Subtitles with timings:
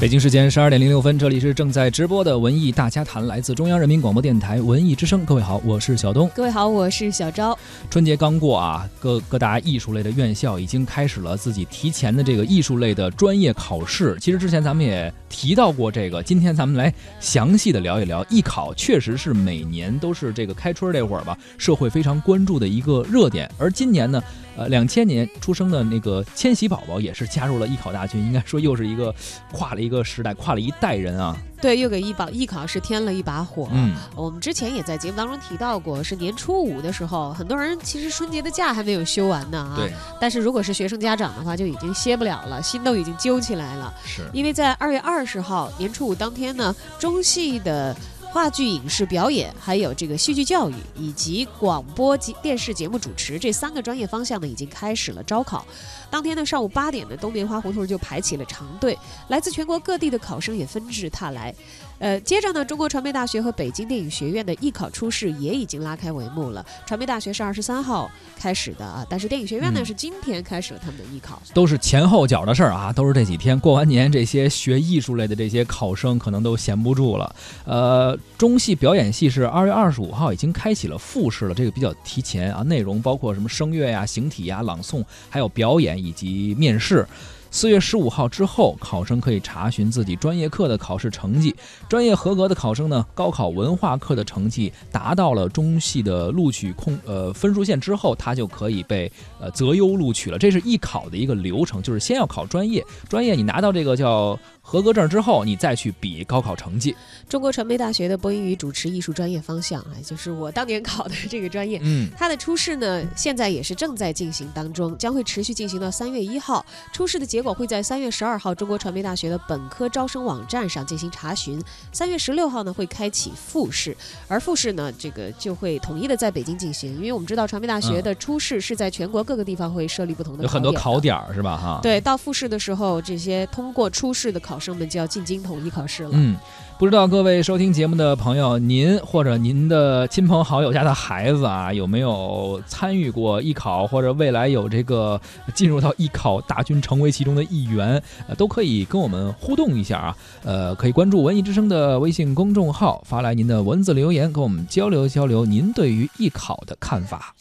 [0.00, 5.24] 北京时间十二点零六分，这里是正在直播的文艺大家谈，来自中央人民广播电台文艺之声。
[5.24, 6.28] 各位好，我是小东。
[6.34, 7.56] 各位好，我是小昭。
[7.88, 14.16] 春节刚过啊，各各大艺术类的院校已经开始了自己提前的这个艺术类的专业考试。
[14.20, 18.74] 其实之前咱们也提到过这个，今天咱们来详细的聊一聊艺考。
[18.74, 23.48] 确实是每年都是这个开春这会儿吧，社会非常关注的一个热点。
[23.56, 24.22] 而今年呢，
[24.56, 29.14] 呃，两千年出生的那个千禧宝宝也是加入了艺考大军，应该说又是一个
[29.52, 31.36] 跨了一个时代，跨了一代人啊。
[31.60, 33.68] 对，又给艺保艺考是添了一把火。
[33.72, 39.74] 嗯，我们之前也在节目当中提到过，是年初五的时候，很多人其实春节的假还没有休完呢啊。
[39.76, 39.90] 对。
[40.20, 43.92] 但是如果是学生家长的话，就已经歇不了了，心都已经揪起来了。
[44.04, 44.22] 是。
[44.32, 47.96] 因为在二月二十号年初五当天呢，中戏的。
[48.34, 55.64] 话剧、影视表演，还有这个戏剧教育以及广播及电视节目主持这三个专业方向呢，已经开始了招考。
[56.10, 61.54] 当天呢，上午八点呢，东棉花胡同就排起了长队，来自全国各地的考生也纷至沓来。
[61.98, 66.64] 呃，接着呢，中国传媒大学和北京电影学院的艺考初试也已经拉开帷幕了。
[66.86, 77.34] 传媒大学是二十三号开始的啊，但是电影学院呢是今天开始了他们的艺考，都是前后脚的事儿啊，都是这几天过完年，这些学艺术类的这些考生可能都闲不住了。
[77.64, 87.06] 呃，中戏表演系是二月二十五号已经开启了复试了，这个比较提前啊，内容包括什么声乐呀、形体呀、朗诵，还有表演以及面试。
[87.54, 91.54] 四月十五号之后，考生可以查询自己专业课的考试成绩。
[91.88, 100.36] 专业合格的考生呢，高考文化课的成绩达到了中戏的录取控呃分数线之后，他就可以被呃择优录取了。
[100.36, 104.36] 这是艺考的一个流程，就是先要考专业，专业你拿到这个叫。
[104.66, 106.96] 合格证之后，你再去比高考成绩。
[107.28, 111.78] 中国传媒大学的播音与主持艺术专业方向，啊，就是我当年 考的这个专业。
[111.82, 116.64] 嗯，它的初试呢，现在也是正在进行当中，将会持续进行到三月一号。
[116.94, 121.62] 初试的结果会在三月十二号中国传媒大学的本科招生网站上进行查询。
[121.92, 123.94] 三月十六号呢，会开启复试，
[124.26, 131.56] 而复试呢，这个就会统一的在北京进行，因为我们知道传媒大学的初试是在全国各个地方会设立不同的有很多考点是吧？
[131.56, 134.40] 哈，对，到复试的时候，这些通过初试的。
[134.44, 136.10] 考生们就要进京统一考试了。
[136.12, 136.36] 嗯，
[136.76, 145.18] 不知道各位收听节目的朋友，您或者您的亲朋好友家的孩子啊，有没有参与过艺考，或者未来有这个
[145.54, 150.16] 进入到艺考大军，成为其中的一员，呃，都可以跟我们互动一下啊。
[150.42, 157.34] 呃，可以关注文艺之声的微信公众号，发来您的文字留言，跟我们交流交流您对于艺考的看法。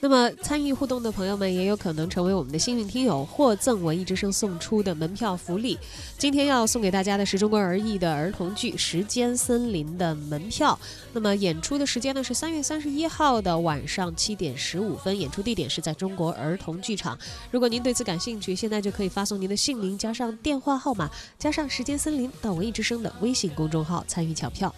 [0.00, 5.76] 那么参与互动的朋友们也有可能成为我们的幸运听友，获赠文艺之声送出的门票福利。
[6.16, 10.78] 今天要送给大家的是中国儿艺的儿童剧《时间森林》的门票。
[11.12, 17.18] 那么演出的时间呢是三月三十一号的晚上七点十五分，演出地点是在中国儿童剧场。
[17.50, 24.72] 如果您对此感兴趣，现在就可以发送您的姓名加上电话号码加上《时间森林》到文艺之声的微信公众号参与抢票。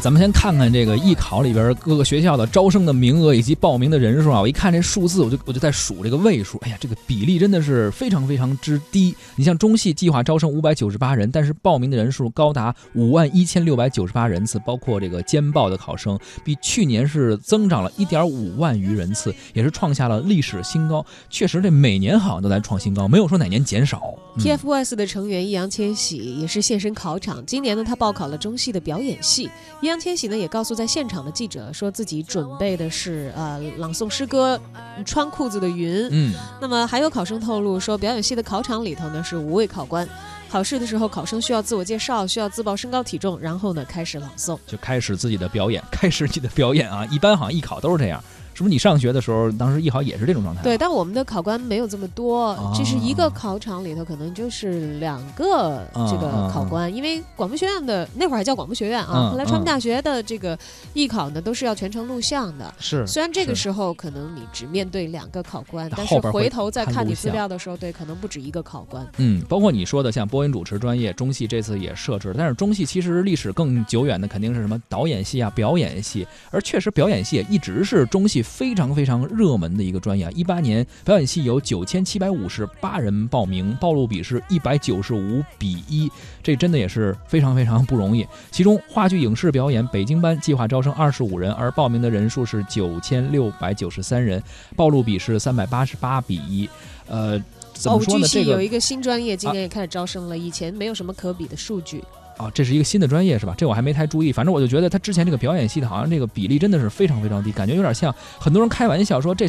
[0.00, 4.40] 咱们先看看这个艺考里边各个学校的招生的名额以及报名的人数啊！
[4.40, 6.58] 我一看这数字，我就我就在数这个位数。
[6.58, 9.14] 哎呀，这个比例真的是非常非常之低。
[9.36, 21.04] 你像中戏计划招生五百九十八人，但是报名的人数高达五万一千六百九十八人次，包括这个监报的考生，比去年是增长了一点五万余人次，也是创下了历史新高。
[21.28, 24.14] 确实，这每年好像都在创新高，没有说哪年减少。
[24.38, 29.50] TFBOYS 的成员易烊千玺也是现身考场，今年呢，他报考了中戏的表演系。
[29.88, 34.60] 易烊千玺呢也告诉在现场的记者，说自己准备的是呃朗诵诗歌
[35.04, 36.04] 《穿裤子的云》。
[36.10, 40.06] 嗯，那么还有考生透露说，表演系的考场里头呢是五位考官，
[40.50, 44.58] 考试的时候，考生需要自我介绍，需要自报身高体重，然后呢开始朗诵。
[44.66, 47.06] 就开始自己的表演，开始你的表演啊！
[47.10, 48.22] 一般好像艺考都是这样。
[48.58, 50.60] 是不是你上学的时候，当时艺考也是这种状态？
[50.64, 60.58] 对，但我们的考官没有这么多，哦这是一个考场里头可能就是两个这个考官，因为广播学院的那会儿还叫广播学院啊，嗯后来传媒大学的这个
[60.92, 62.74] 艺考呢都是要全程录像的。
[62.80, 69.06] 是虽然这个时候可能你只面对两个考官，但是回头再看你资料的时候，对，可能不止一个考官。
[69.18, 80.30] 嗯，包括你说的像播音主持专业，中戏这次也设置了，但是中戏其实历史更久远的肯定是什么导演系啊、表演系，而确实表演系也一直是中戏非常非常热门的一个专业啊。
[80.34, 86.10] 一八年表演系有九千七百五十八人报名，报录比是一百九十五比一，
[86.42, 88.26] 这真的也是非常非常不容易。
[88.50, 94.42] 其中话剧影视表演北京班计划招生二十五人，而报名的人数是九千六百九十三人，
[94.74, 96.68] 报录比是三百八十八比一，
[97.06, 97.40] 呃。
[97.74, 98.26] 怎么说呢？
[98.26, 102.02] 这个系有一个新专业，今年也开始招生了，以前没有什么可比的数据。
[102.38, 103.54] 啊，这是一个新的专业是吧？
[103.58, 104.32] 这我还没太注意。
[104.32, 109.46] 反正我就觉得他之前这个表演系的，好像这个比例真的是非常非常低，感觉有点像很多人开玩笑说这。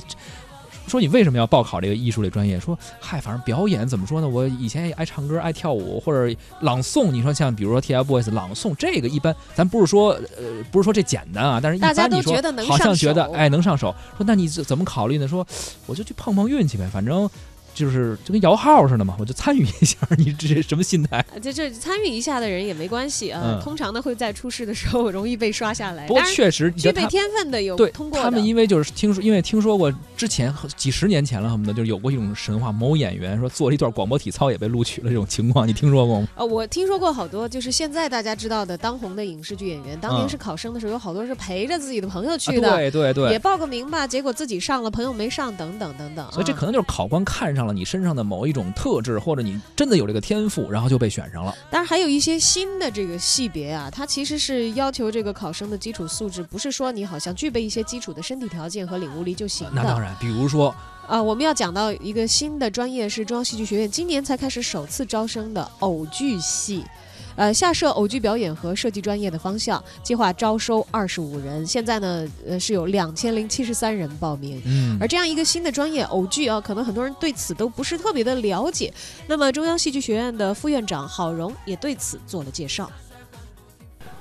[0.88, 2.60] 说你为什么要报考这个艺术类专业？
[2.60, 4.28] 说嗨，反正表演怎么说呢？
[4.28, 7.12] 我以前也爱唱歌、爱跳舞或者朗诵。
[7.12, 12.34] 你说像比如说 TFBOYS 朗诵这个一般，咱不是说呃不是说这简单啊，但是一般你说
[12.64, 13.94] 好像觉得手哎能上手。
[14.18, 15.28] 说那你怎怎么考虑呢？
[15.28, 15.46] 说
[15.86, 17.30] 我就去碰碰运气呗，反正
[17.74, 19.98] 就是就跟摇号似的嘛，我就参与一下。
[20.18, 21.26] 你这什么心态？
[21.34, 26.08] 呃这这参与一下的人也没关系啊，嗯通常呢会在出事的时候容易被刷下来。
[26.08, 28.24] 不过确实，你具备天分的有对通过的。
[28.24, 36.28] 他们因为就是听说，因为听说过之前几十年前了，恨不得就是有过一种神话，某演员说做了一段广播体操也被录取了这种情况，你听说过吗？
[36.36, 46.26] 呃，我听说过好多，就是现在大家知道的当红的影视剧演员，当年嗯是考生的时候，有好多是陪着自己的朋友去啊的，对对对也，报个名吧，结果自己上了，朋友没上，等等等等。
[46.26, 51.56] 啊所以这可能就是考官看上了你身上的某一种特质，或者你真的有这个天赋，然后就被选上了。
[51.70, 59.82] 当然还有一些新的这个系别啊，它其实是要求这个考生的基础素质，不是说你好像具备一些基础的身体条件和领悟力就行的。
[59.82, 60.74] 那当然，比如说
[61.08, 66.84] 啊，我们要讲到一个新的专业，是中央戏剧学院今年才开始首次招生的偶剧系。
[67.40, 71.66] 呃，下设偶剧表演和设计专业的方向，计划招收二十五人。
[71.66, 74.62] 现在呢，呃，是有两千零七十三人报名。
[74.66, 78.94] 嗯而这样一个新的专业偶剧啊，可能很多人对此都不是特别的了解。
[79.26, 82.92] 那么，中央戏剧学院的副院长郝荣也对此做了介绍。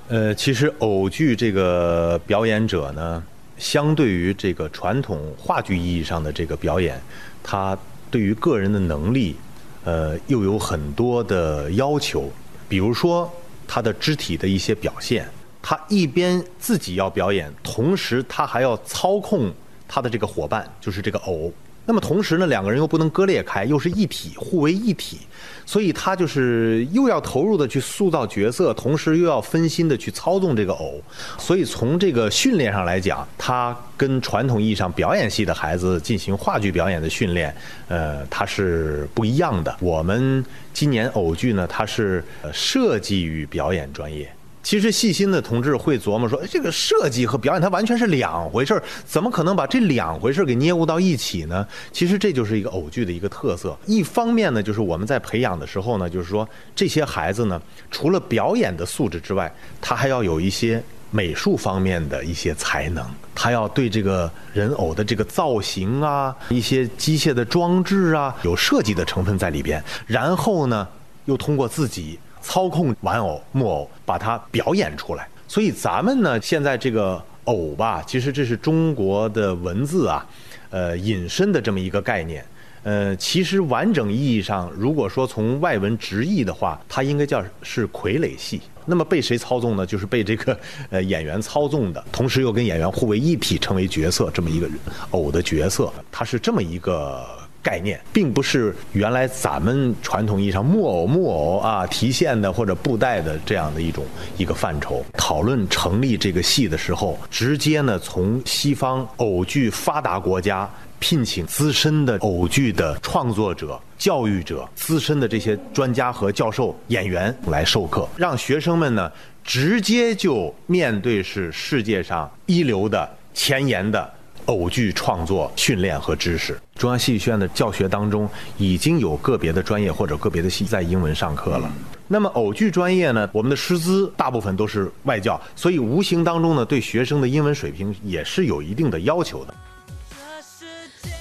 [0.06, 3.20] 呃，其实偶剧这个表演者呢，
[3.56, 7.02] 相对于这个传统话剧意义上的这个表演，
[7.42, 7.76] 他
[8.12, 9.34] 对于个人的能力，
[9.82, 12.30] 呃，又有很多的要求。
[12.68, 13.30] 比如说
[13.66, 15.28] 他的肢体的一些表现，
[15.62, 19.52] 他一边自己要表演，同时他还要操控
[19.88, 21.52] 他的这个伙伴，就是这个偶。
[21.88, 25.20] 那么同时呢，两个人又不能割裂开，又是一体，互为一体，
[25.64, 31.00] 所以他就是又要投入的去塑造角色，同时又要分心的去操纵这个偶。
[31.38, 37.56] 所以从这个训练上来讲，他跟传统意义上表演系的孩子进行话剧表演的训练，
[37.88, 39.74] 呃，他是不一样的。
[39.80, 40.44] 我们
[40.74, 44.30] 今年偶剧呢，它是设计与表演专业。
[44.62, 51.66] 其实细心的同志会琢磨说，哎，这个设计和表演它完全是两回事儿，怎么可能把这两回事儿给捏合到一起呢？
[51.92, 53.76] 其实这就是一个偶剧的一个特色。
[53.86, 57.60] 一方面呢，就是我们在培养的时候呢，就是说这些孩子呢，
[57.90, 59.50] 除了表演的素质之外，
[59.80, 63.02] 他还要有一些美术方面的一些才能，
[63.34, 69.82] 他要对这个人偶的这个造型啊，一些机械的装置啊，有设计的成分在里边。
[70.06, 70.86] 然后呢，
[71.24, 75.28] 又通过自己操控玩偶、木偶，把它表演出来。
[75.46, 80.26] 所以咱们呢，现在这个偶吧，其实这是中国的文字啊，
[80.70, 82.42] 呃，引申的这么一个概念。
[82.84, 88.62] 呃，其实完整意义上，如果说从外文直译的话，它应该叫是傀儡戏。
[88.86, 89.84] 那么被谁操纵呢？
[89.84, 94.66] 就是被这个呃演员操纵的，同时又跟演员互为一体，成为角色这么一个
[95.10, 97.26] 偶的角色，它是这么一个。
[97.62, 104.04] 概念并不是原来咱们传统意义上木偶、木偶啊提线的或者布袋的这样的一种
[104.36, 105.04] 一个范畴。
[105.14, 119.10] 讨论成立这个戏的时候，直接呢从西方偶剧发达国家聘请资深的偶剧的创作者、教育者、资深的这些专家和教授、演员来授课，让学生们呢
[119.44, 124.14] 直接就面对是世界上一流的、前沿的。
[124.46, 131.70] 偶剧创作训练和知识，中央戏剧学院的教学当中已经有个别的专业或者个别的系在英文上课了。
[132.06, 139.54] 那么偶剧专业呢，我们的师资大部分都是外教，所以无形当中呢，对学生的英文水平也是有一定的要求的。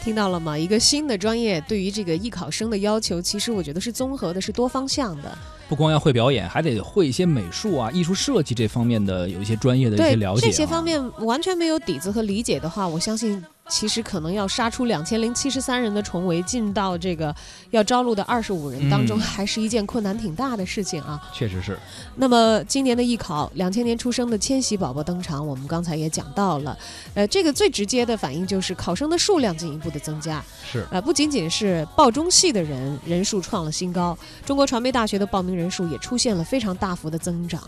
[0.03, 0.57] 听到了吗？
[0.57, 5.37] 一个新的专业对于这个艺考生的要求，其实我觉得是综合的，是多方向的。
[5.67, 10.49] 不光要会表演，还得会一些美术啊、艺术设计这方面的有一些专业的一些了解、啊。
[10.49, 13.43] 这些方面完全没有底子和理解的话，我相信。
[13.69, 17.35] 其实可能要杀出两千零七十三人的重围，进到这个
[17.71, 21.21] 要招录的二十五人当中，还是一件困难挺大的事情啊。
[21.33, 21.77] 确实是。
[22.15, 26.77] 那么今年的艺考，两千年出生的千禧宝宝登场，我们刚才也讲到了。
[27.13, 30.43] 呃，这个最直接的反应就是考生的数量进一步的增加。
[30.71, 30.85] 是。
[30.89, 37.61] 呃，不仅仅是报中戏的人人数创了新高，中国传媒大学的报名人数也出现了非常大幅的增长。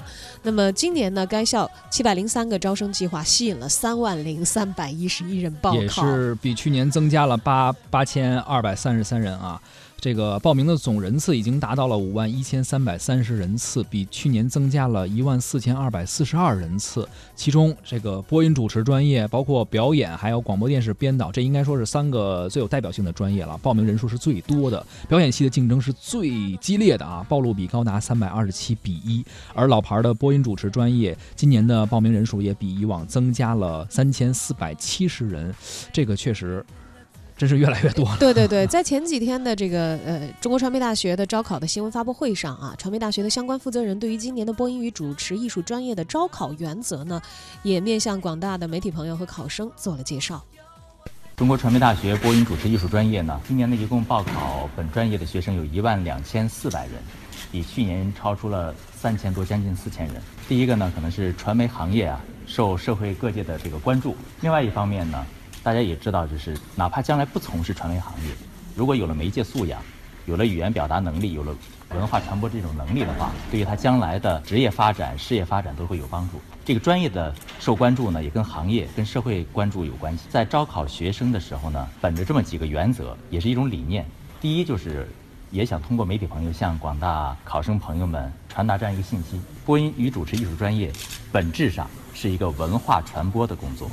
[0.43, 5.88] 那么今年呢，该校七百零三个招生计划吸引了三万零三百一十一人报考。
[5.89, 9.59] 是比去年增加了八八千二百三十三人啊，
[10.01, 17.07] 这个报名的总人次已经达到了五万一千三百三十人次，比去年增加了一万四千二百四十二人次。
[17.35, 23.57] 其中，这个播音主持专业、包括表演，还有广播电视编导，这应该说是三个最有代表性的专业了。
[23.57, 29.25] 报名人数是最多的，表演系的竞争是最激烈的啊，报录比高达三百二十七比一。
[29.53, 35.53] 而老牌的播音主持专业，今年的报名人数也比以往增加了三千四百七十人，
[35.91, 36.65] 这个确实。
[37.39, 38.17] 真是越来越多了。
[38.19, 47.21] 对对对，在前几天的这个呃中国传媒大学的招考的新闻发布会上啊，传媒大学的相关负责人对于今年的播音与主持艺术专业的招考原则呢，
[47.63, 50.43] 也面向广大的媒体朋友和考生做了介绍。
[51.37, 56.95] 中国传媒大学播音主持艺术专业呢，今年呢一共报考本专业的学生有一万两千四百人，
[57.53, 60.15] 比去年超出了三千多，将近四千人。
[60.49, 65.25] 第一个呢，可能是传媒行业啊受社会各界的这个关注；另外一方面呢。
[65.63, 68.33] 大家也知道，就是哪怕将来不从事传媒行业，
[68.75, 69.81] 如果有了媒介素养，
[70.25, 71.53] 有了语言表达能力，有了
[71.91, 76.39] 文化传播这种能力的话，对于他将来的职业发展、事业发展都会有帮助。
[76.63, 80.25] 这个专业的受关注呢，也跟行业、跟社会关注有关系。
[80.29, 84.05] 在招考学生的时候呢，本着这么几个原则，也是一种理念。
[84.39, 85.09] 第一，就是
[85.51, 90.91] 也想通过媒体朋友向广大考生朋友们传达这样一个信息：播音与主持艺术专业
[91.31, 93.89] 本质上是一个文化传播的工作。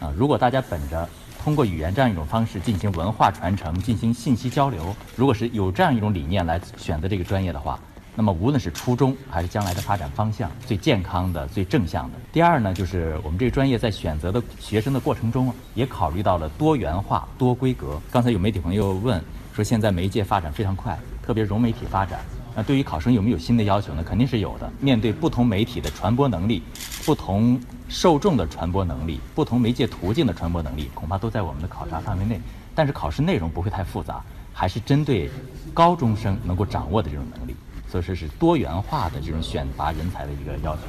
[0.00, 1.08] 啊，如果大家本着
[1.44, 7.78] 通过语言这样一种方式进行文化传承、进行信息交流，如果是有这样一种理念来选择这个专业的话，
[8.16, 12.18] 那么无论是初衷还是将来的发展方向，最健康的、最正向的。
[12.32, 18.00] 第二呢，就是我们这个专业在选择的学生的过程中，也考虑到了多元化、多规格。
[18.10, 19.22] 刚才有媒体朋友问
[19.54, 22.20] 说，现在媒介发展非常快，特别融媒体发展。
[22.54, 24.02] 那对于考生有没有新的要求呢？
[24.02, 24.70] 肯定是有的。
[24.80, 26.62] 面对不同媒体的传播能力、
[27.04, 32.40] 不同受众的传播能力、不同媒介途径的传播能力，恐怕都在我们的考察范围内。
[32.74, 35.30] 但是考试内容不会太复杂，还是针对
[35.74, 37.56] 高中生能够掌握的这种能力。
[37.88, 40.82] 所以说是多元化的这种选拔人才的一个要求。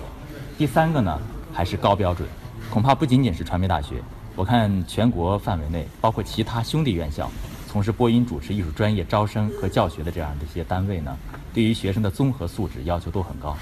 [0.58, 1.20] 第三个呢，
[1.52, 2.28] 还是高标准。
[2.70, 4.02] 恐怕不仅仅是传媒大学，
[4.36, 7.30] 我看全国范围内，包括其他兄弟院校，
[7.68, 11.18] 从事播音主持艺术专业招生和教学的这样的一些单位呢。
[11.54, 13.58] 对于学生的综合素质要求都很高，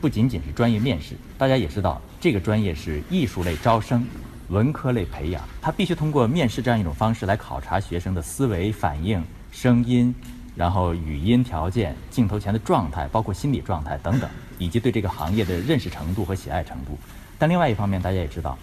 [0.00, 4.06] 不仅仅是专业面试，大家也知道，这个专业是艺术类招生、
[4.48, 10.14] 文科类培养，它必须通过面试这样一种方式来考察学生的思维反应、声音，
[10.54, 16.96] 然后语音条件、镜头前的状态，包括心理状态等等，以及对这个行业的认识程度和喜爱程度。
[17.36, 18.56] 但另外一方面，大家也知道，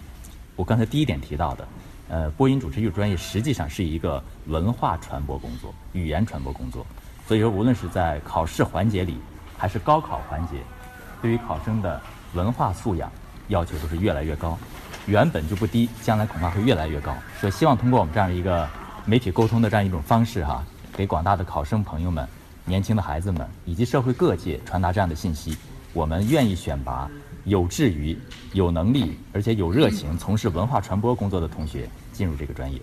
[0.54, 1.68] 我刚才第一点提到的，
[2.08, 6.86] 呃，播音主持艺术专业实际上是一个文化传播工作、语言传播工作。
[7.26, 9.18] 所以说，无论是在考试环节里，
[9.58, 10.58] 还是高考环节，
[11.22, 12.00] 对于考生的
[12.34, 13.10] 文化素养
[13.48, 14.58] 要求都是越来越高，
[15.06, 17.14] 原本就不低，将来恐怕会越来越高。
[17.40, 18.68] 所以，希望通过我们这样的一个
[19.04, 22.26] 媒体沟通的这样一种方式，哈，给广大的考生朋友们、
[22.64, 25.56] 年轻的孩子们以及社会各界传达这样的信息：
[25.92, 27.08] 我们愿意选拔
[27.44, 28.18] 有志于、
[28.52, 32.80] 有能力而且有热情从事文化传播工作的同学进入这个专业。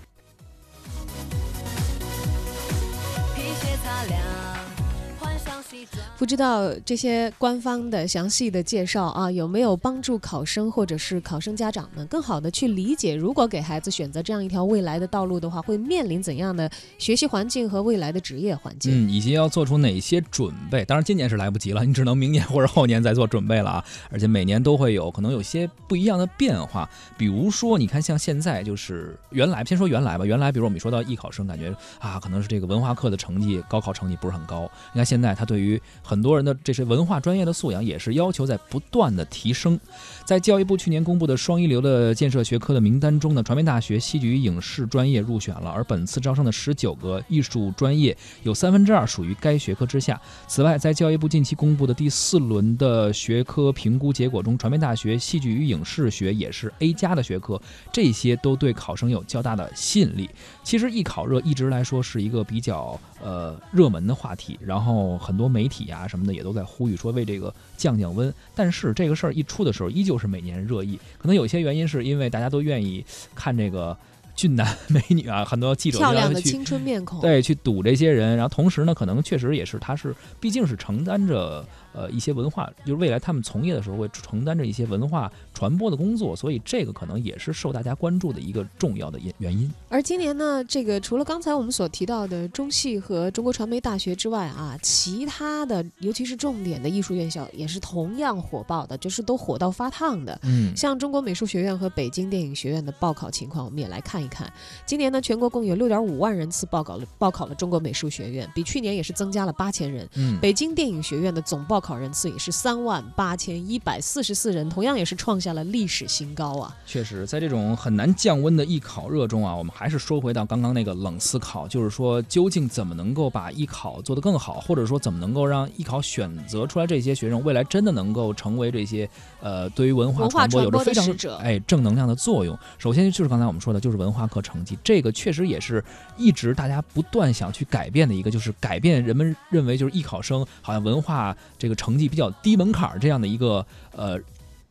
[6.16, 19.08] 不知道这些官方的详细的介绍啊，有没有帮助考生或者是考生家长们更好的去理解，如果给孩子选择这样一条未来的道路的话，会面临怎样的学习环境和未来的职业环境？
[19.08, 20.86] 嗯，以及要做出哪些准备？
[20.86, 23.86] 当然，今年是来不及了，你只能明年或者后年再做准备了啊！
[24.10, 34.70] 而且每年都会有可能有些不一样的变化，比如说，你看像现在就是原来，先说原来吧，原来比如我们说到艺考生，感觉啊，可能是这个文化课的成绩，高考成绩不是很高。
[34.94, 35.82] 你看现在他对于
[36.14, 39.80] 很多人的这些文化专业的素养也是要求在不断的提升。
[40.24, 50.22] 在教育部去年公布的双一流的建设学科的名单中呢，传媒大学戏剧与影视专业入选了，而本次招生的十九个艺术专业有三分之二属于该学科之下。
[50.48, 57.60] 此外，在教育部近期公布的第四轮的学科评估结果中，传媒大学戏剧与影视学也是 A 加的学科，
[57.92, 60.30] 这些都对考生有较大的吸引力。
[60.64, 68.32] 其实艺考热一直来说是一个比较呃热门的话题，然后很多媒体啊什么的也都在呼吁说为这个降降温。
[68.54, 71.00] 但是这个事儿一出的时候，依旧是每年热议。
[71.18, 73.04] 可能有些原因是因为大家都愿意
[73.34, 73.98] 看这个
[74.36, 89.72] 俊男 美女啊，很多记者漂亮的青春面孔，对去堵这些人，然后同时呢，可能确实也是他是毕竟是承担着呃一些文化，就是未来他们从业的时候会承担着一些文化传播的工作，所以这个可能也是受大家关注的一个重要的原原因。
[89.90, 100.40] 而今年呢，这个除了刚才我们所提到的中戏和中国传媒大学之外啊，其他的尤其是重点的艺术院校也是同样火爆的，就是都火到发烫的。
[100.44, 104.52] 嗯，像中国美术学院和北京电影学院的报考情况，我们也来看一看。
[104.86, 110.08] 今年呢，全国共有六点五万人次报考了报考了中国美术学院，比去年也是增加了八千人。
[110.16, 116.74] 嗯，北京电影学院的总报考人次也是三万八千一百四十四人，同样也是创下了历史新高啊！
[116.86, 129.10] 确实，在这种很难降温的艺考热中啊，我们还是说回到刚刚那个冷思考，就是说，究竟怎么能够把艺考做得更好，或者说怎么能够让艺考选择出来这些学生，未来真的能够成为这些
[129.42, 131.06] 呃，对于文化传播有着非常
[131.40, 132.58] 哎正能量的作用。
[132.78, 135.84] 首先就是刚才我们说的，就是文化课成绩，这个确实也是
[136.16, 143.66] 一直大家不断想去改变的一个，就是改变人们认为就是艺考生好像文化这个成绩比较低门槛儿这样的一个
[143.96, 144.20] 呃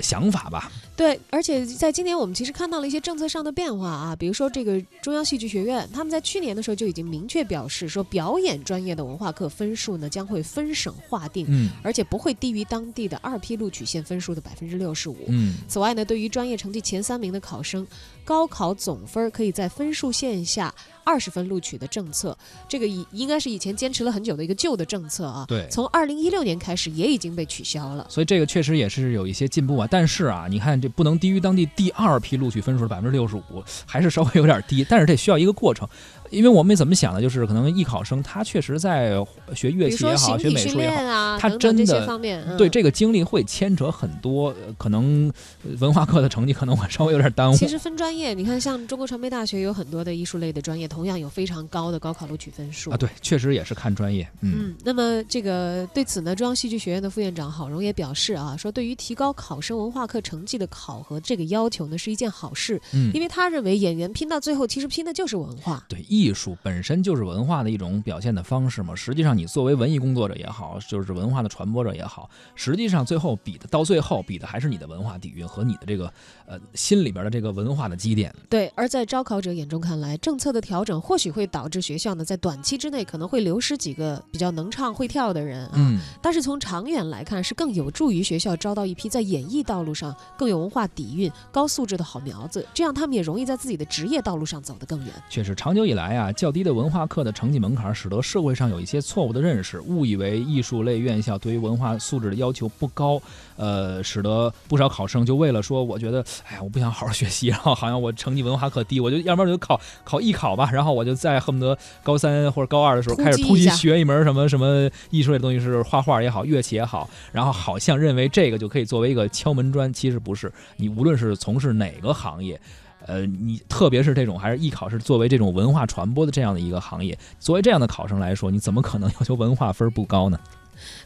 [0.00, 0.70] 想法吧。
[0.94, 15.16] 对，而且在今年我们其实看到了一些政策上的变化啊，比如说这个中央戏剧学院，他们在去年的时候就已经明确表示说，表演专业的文化课分数呢将会分省划定，嗯而且不会低于当地的二批录取线分数的百分之六十五。
[15.28, 15.54] 嗯。
[15.66, 17.86] 此外呢，对于专业成绩前三名的考生，
[18.24, 20.72] 高考总分可以在分数线下
[21.04, 22.36] 二十分录取的政策，
[22.68, 25.44] 这个以应该是以前坚持了很久的一个旧的政策啊。
[25.48, 28.06] 对从二零一六年开始也已经被取消了。
[28.08, 35.88] 所以这个确实也是有一些进步啊，但是啊，你看这不能低于当地第二批录取分数的百分之六十五，还是稍微有点低，但是这需要一个过程。
[36.30, 39.12] 因为我们怎么想的，就是可能艺考生他确实在
[39.54, 45.30] 学乐器也好，学美术也好，他真的对这个经历会牵扯很多，呃可能
[45.62, 47.54] 呃文化课的成绩可能会稍微有点耽误。
[47.54, 65.84] 其实分专业，你看像中国传媒大学有很多的艺术类的专业，同样有非常高的高考录取分数啊，对，确实也是看专业，嗯嗯，那么这个对此呢，中央戏剧学院的副院长郝荣也表示啊，说对于提高考生文化课成绩的考核这个要求呢，是一件好事，嗯因为他认为演员拼到最后，其实拼的就是文化。
[65.88, 68.94] 对，艺术本身就是文化的一种表现的方式嘛。
[68.94, 76.12] 实际上，你作为文艺工作者也好，就是文化的传播者也好，实际上最后比的，到最后比的还是你的文化底蕴和你的这个
[76.52, 78.34] 呃心里边的这个文化的积淀。
[78.50, 85.72] 对，而在招考者眼中看来，政策的调整或许会导致学校呢在短期之内可能会流失几个比较能唱会跳的人啊。
[85.76, 95.08] 嗯，但是从长远来看，是更有助于学校招到一批在演艺道路上更有文化底蕴、高素质的好苗子，这样他们也容易在自己的职业道路上走得更远。
[95.30, 103.20] 确实，长久以来啊，较低的文化课的成绩门槛，使得社会上有一些错误的认识，误以为艺术类院校对于文化素质的要求不高，
[103.56, 122.60] 呃，使得不少考生就为了说，我觉得，哎呀，我不想好好学习，然后好像我成绩文化课低，我就要不然就考考艺考吧，然后我就在恨不得高三或者高二的时候开始突击学一门什么什么艺术类的东西，是画画也好，乐器也好，然后好像认为这个就可以作为一个敲门砖，其实不是，你无论是从事哪个行业。
[123.04, 130.38] 呃，你特别是这种还是艺考是作为这种文化传播的这样的一个行业，作为这样的考生来说，你怎么可能 要求文化分不高呢？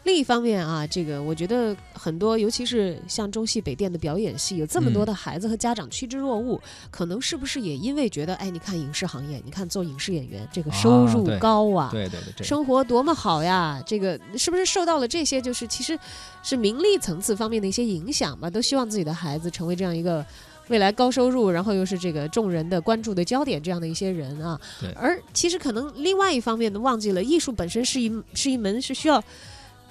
[0.04, 6.60] 另一方面啊，这个我觉得很多，尤其是像中戏、北电的表演系，有这么多的孩子和家长趋之若鹜，
[6.90, 13.82] 可能是不是也因为觉得，哎，你看影视行业，你看做影视演员，这个收入高啊，对对对，这生活多么好呀！
[13.86, 15.98] 这个是不是受到了这些，就是其实
[16.42, 18.48] 是名利层次方面的一些影响吧？
[18.48, 20.24] 都希望自己的孩子成为这样一个
[20.68, 24.60] 未来高收入，然后又是这个众人的关注的焦点这样的一些人啊。
[24.94, 29.22] 而其实可能另外一方面呢，忘记了艺术本身是一是一门是需要。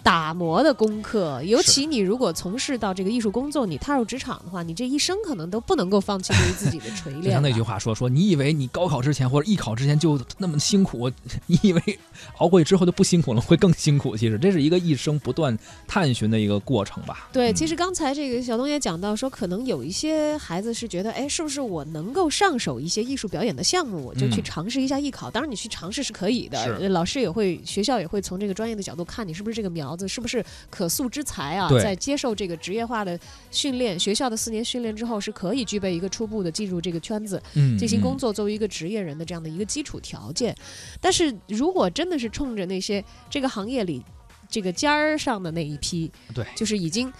[0.05, 7.23] 打磨的功课，尤其你如果从事到这个艺术工作，你踏入职场的话，你这一生可能都不能够放弃对于自己的锤炼。
[7.23, 11.09] 就像那句，话说说，你以为你高考之前或者艺考之前就那么辛苦，
[11.47, 11.99] 你以为
[12.37, 14.15] 熬过去之后就不辛苦了，会更辛苦。
[14.15, 17.27] 其实这是一个一生不断探寻的一个过程吧。
[17.33, 25.31] 对，嗯其实刚才这个小东也讲到说，可能有一些孩子是觉得，哎，是不是我能够上手一些艺术表演的项目，我就去嗯尝试一下艺考。
[25.31, 31.69] 当然，你去尝试是可以的，老师也会，学校也会从这个专业的角度看你是不是这个苗苗子，是不是可塑之才啊？
[31.79, 33.17] 在接受这个职业化的
[33.49, 37.41] 训练，学校的四年训练之后，是可以具备一个初步的进入这个圈子。
[37.53, 40.53] 嗯，进行工作，作作为一个职业人的这样的一个基础条件。
[40.99, 44.03] 但是如果真的是冲着那些这个行业里
[44.49, 47.11] 这个尖儿上的那一批，对就是已经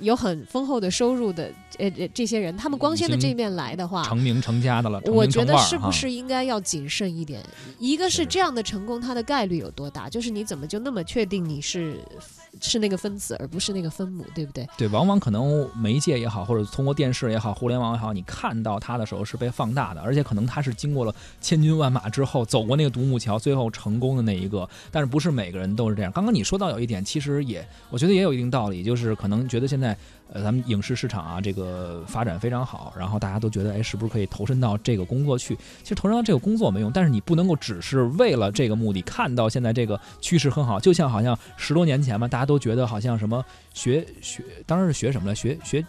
[0.00, 4.02] 有很丰厚的收入的呃呃这些人，他们光鲜的这一面来的话。
[4.02, 7.40] 成名成家的了，成我觉得是不是应该要谨慎一点？
[7.78, 10.08] 一个是是这样的成功，它的概率有多大？
[10.08, 11.98] 就是你怎么就那么确定你是
[12.60, 14.66] 是那个分子，而不是那个分母，对不对？
[14.78, 24.66] 对，往往可能媒介也好，或者通过电视也好，互联网也好，你看到它的时候是被放大的，而且可能它是经过了千军万马之后，走过那个独木桥，最后成功的那一个。
[24.90, 26.10] 但是不是每个人都是这样。
[26.12, 29.96] 刚刚你说到有一点，其实也我觉得也有一定道理，就是可能觉得现在在
[30.32, 35.54] 呃咱们影视市场啊这个发展非常好，然后大家都觉得哎是不是可以投身到这个工作去？
[35.82, 43.44] 其实投身到这个工作没用，但是你不能够只是为了这个目的，看到现在这个趋势很好，就像好像十多年前嘛，大家都觉得好像什么
[43.74, 45.34] 学学，当时是学什么了？
[45.34, 45.84] 学学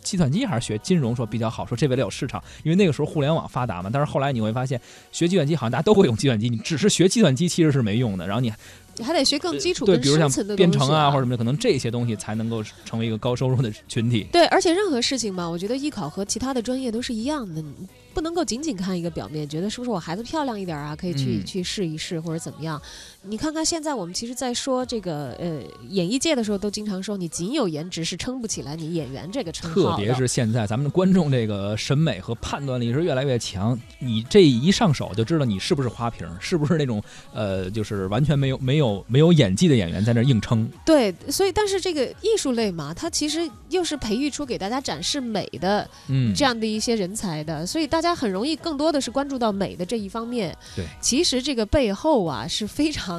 [0.00, 3.88] 计算机还是学金融说比较好，说这为了有市场，因为那个时候互联网发达嘛。
[3.92, 4.80] 但是后来你会发现，
[5.12, 8.26] 学计算机好像大家都会用计算机，你只是学计算机其实是没用的。
[8.26, 8.52] 然后你
[8.96, 14.26] 你还得学更基础、对，更比如像深层的编程啊或者什么的，可能这些东西才能够成为一个高收入的群体。
[14.32, 17.72] 对，而且任何事情嘛，我觉得艺考和其他的专业都是一样的，你
[18.12, 22.80] 不能够仅仅看一个表面，觉得是不是我孩子漂亮一点啊，可以去、嗯去试一试或者怎么样。
[23.24, 29.92] 你看看现在我们其实，在说这个呃演艺界的时候，都经常说你仅有颜值是撑不起来你演员这个称号。
[29.92, 37.00] 特别是现在咱们的观众这个审美和判断力是越来越强，你这一上手就知道你是不是花瓶，是不是那种
[37.32, 40.68] 呃，就是完全没有没有没有演技的演员在那硬撑。
[40.84, 50.52] 对，所以但是这个艺术类嘛，它其实又是培育出给大家展示美的嗯，这样的一些人才的，所以大家很容易更多的是关注到美的这一方面。
[50.74, 53.11] 对，其实这个背后啊是非常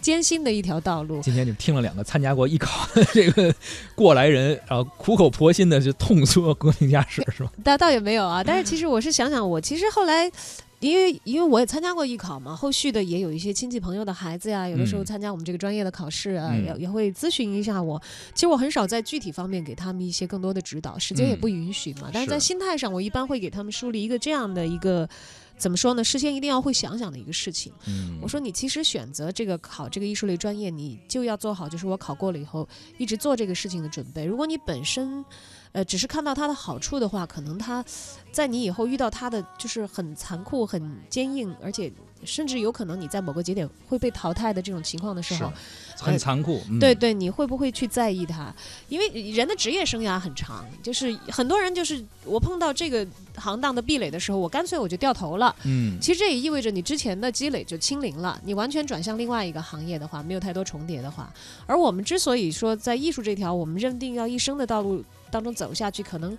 [0.00, 1.20] 艰辛的一条道路。
[1.20, 3.54] 今天就听了两个参加过艺考的这个
[3.94, 7.52] 过来人，然后苦口婆心的就痛说革命家史，是吧？
[7.62, 10.30] 倒倒也没有啊，但是其实 我是想想，我其实后来。
[10.80, 18.00] 因为因为我也参加过艺考嘛，后续的也有一些亲戚朋友的孩子呀，有的时候嗯参加我们这个专业的考试啊，嗯也也会咨询一下我。
[18.34, 22.10] 其实我很少在具体方面给他们一些更多的指导，时间也嗯不允许嘛。
[22.12, 25.08] 但是在心态上，我一般会给他们树立一个这样的一个
[25.56, 26.04] 怎么说呢？
[26.04, 27.72] 事先一定要会想想的一个事情。
[27.86, 34.24] 嗯我说你其实选择这个考这个艺术类专业，你就要做好，就是我考过了以后一直做这个事情的准备。
[34.24, 35.24] 如果你本身，
[35.72, 37.84] 呃，只是看到它的好处的话，可能它
[38.32, 41.92] 在你以后遇到它的就是很残酷、很坚硬，而且
[42.24, 45.52] 甚至有可能你在某个节点会被淘汰的这种情况的时候，
[45.98, 46.60] 很残酷。
[46.68, 48.54] 嗯对对，你会不会去在意它？
[48.88, 55.54] 因为人的职业生涯很长，就是很多人就是我碰到这个行当的壁垒的时候，我干脆我就掉头了。
[55.64, 61.32] 嗯，其实这也意味着你之前的积累就清零了，你完全转向另外一个行业的话，没有太多重叠的话。
[61.66, 66.36] 而我们之所以说在艺术这条，我们认定要一生的道路当中走下去，可能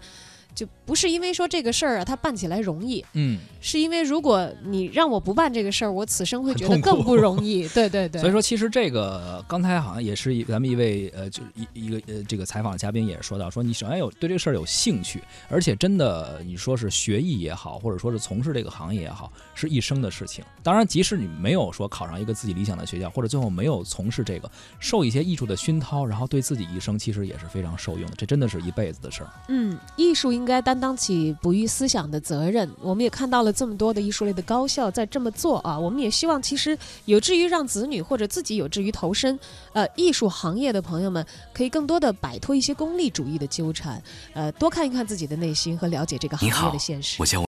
[0.58, 7.67] 就不是因为说这个事儿啊，它办起来容易，嗯，是因为如果你让我不办这个事儿，我此生会觉得更不容易。
[7.67, 20.43] 对对对，所以说，其实这个刚才好像也是一咱们一位呃，就是一一个呃这个采访嘉宾也说到，说你首先有对这个事儿有兴趣，而且真的你说是学艺也好，或者说是从事这个行业也好，是一生的事情。
[20.63, 28.15] 当然，即使你没有说考上一个自己理想的学校，或者最后没有从事这个，受一些艺术的熏陶，然后对自己一生其实也是非常受用的。
[28.17, 29.30] 这真的是一辈子的事儿。
[29.50, 32.70] 嗯，艺术应该担当起哺育思想的责任。
[32.82, 39.38] 我们也看到了这么多的艺术类的高校在这么做啊，我们也希望其实有志于让子女或者自己有志于投身
[39.74, 44.02] 呃艺术行业的朋友们，可以更多的摆脱一些功利主义的纠缠，
[44.34, 47.18] 呃，多看一看自己的内心和了解这个行业的现实